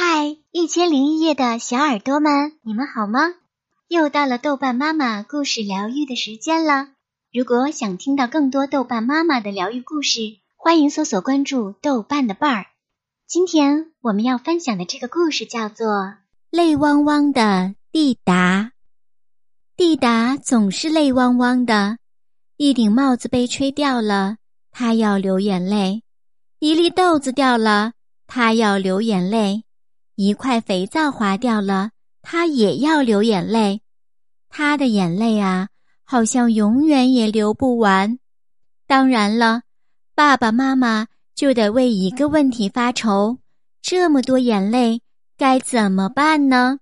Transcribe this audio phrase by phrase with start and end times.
[0.00, 3.34] 嗨，一千零一夜的小耳朵们，你们好吗？
[3.88, 6.90] 又到了豆瓣妈妈故事疗愈的时间了。
[7.32, 10.20] 如果想听到更多豆瓣妈妈的疗愈故事，
[10.56, 12.66] 欢迎搜索关注豆瓣的伴儿。
[13.26, 15.88] 今天我们要分享的这个故事叫做
[16.50, 18.70] 《泪汪汪的蒂达》。
[19.76, 21.98] 蒂达总是泪汪汪的，
[22.56, 24.36] 一顶帽子被吹掉了，
[24.70, 26.02] 他要流眼泪；
[26.60, 27.94] 一粒豆子掉了，
[28.28, 29.64] 他要流眼泪。
[30.20, 33.82] 一块肥皂滑掉了，他也要流眼泪。
[34.48, 35.68] 他的眼泪啊，
[36.02, 38.18] 好像永远也流不完。
[38.88, 39.62] 当然了，
[40.16, 43.38] 爸爸妈妈就得为一个问题发愁：
[43.80, 45.00] 这么多眼泪
[45.36, 46.80] 该怎么办呢？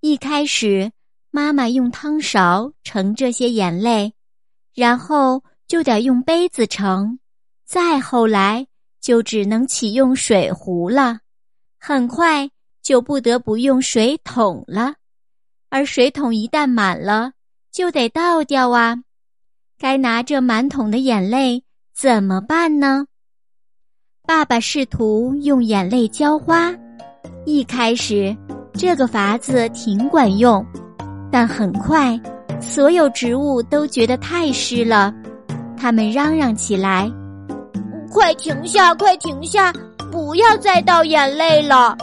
[0.00, 0.90] 一开始，
[1.30, 4.12] 妈妈用汤勺盛这些眼泪，
[4.74, 7.20] 然后就得用杯子盛，
[7.64, 8.66] 再后来
[9.00, 11.20] 就只能启用水壶了。
[11.78, 12.48] 很快
[12.82, 14.94] 就不得不用水桶了，
[15.70, 17.32] 而水桶一旦满了，
[17.72, 18.96] 就得倒掉啊！
[19.78, 21.62] 该拿着满桶的眼泪
[21.94, 23.06] 怎么办呢？
[24.26, 26.74] 爸爸试图用眼泪浇花，
[27.46, 28.36] 一开始
[28.74, 30.64] 这个法子挺管用，
[31.30, 32.20] 但很快
[32.60, 35.14] 所有植物都觉得太湿了，
[35.76, 37.10] 他们嚷嚷起来
[38.10, 38.94] ：“快停下！
[38.94, 39.72] 快停下！”
[40.10, 41.96] 不要再倒眼泪了。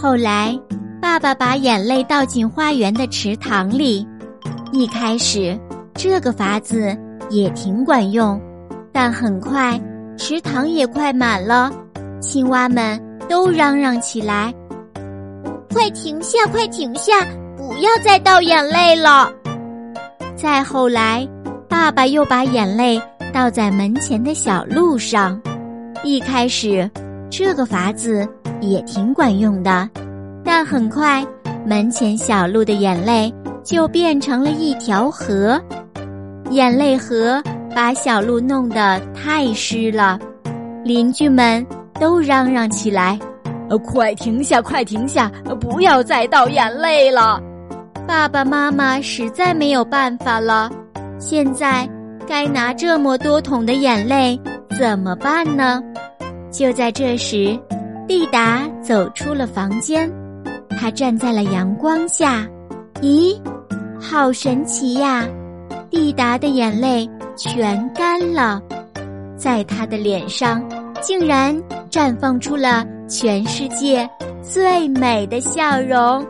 [0.00, 0.58] 后来，
[1.00, 4.06] 爸爸把眼泪倒进花园的池塘里。
[4.72, 5.58] 一开始，
[5.94, 6.96] 这个法子
[7.30, 8.40] 也挺管用，
[8.92, 9.80] 但很快
[10.16, 11.70] 池塘也快满了，
[12.20, 14.52] 青蛙们都嚷嚷起来
[15.72, 16.46] ：“快停下！
[16.50, 17.12] 快停下！
[17.56, 19.30] 不要再倒眼泪了。”
[20.36, 21.26] 再后来，
[21.68, 23.00] 爸爸又把眼泪
[23.32, 25.40] 倒在门前的小路上。
[26.02, 26.90] 一开始，
[27.30, 28.26] 这个法子
[28.60, 29.88] 也挺管用的，
[30.44, 31.24] 但很快，
[31.66, 33.32] 门前小路的眼泪
[33.62, 35.60] 就变成了一条河，
[36.50, 37.42] 眼泪河
[37.74, 40.18] 把小路弄得太湿了，
[40.84, 41.64] 邻居们
[41.98, 43.18] 都嚷嚷起来
[43.70, 45.30] ：“呃，快停下，快停下，
[45.60, 47.40] 不要再倒眼泪了！”
[48.06, 50.70] 爸爸妈妈实在没有办法了，
[51.18, 51.88] 现在
[52.26, 54.38] 该拿这么多桶的眼泪
[54.78, 55.82] 怎么办呢？
[56.50, 57.58] 就在这时，
[58.08, 60.10] 蒂达走出了房间。
[60.78, 62.46] 他站在了阳光下，
[63.00, 63.40] 咦，
[64.00, 65.26] 好神奇呀！
[65.90, 68.60] 蒂达的眼泪全干了，
[69.36, 70.62] 在他的脸上
[71.00, 71.56] 竟然
[71.88, 74.08] 绽放出了全世界
[74.42, 76.26] 最美的笑容。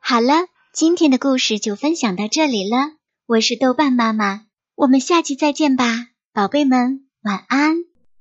[0.00, 0.34] 好了，
[0.74, 2.76] 今天的故事就分享到这里了。
[3.26, 4.42] 我是豆瓣妈妈，
[4.74, 5.84] 我们下期再见吧，
[6.34, 7.91] 宝贝们，晚安。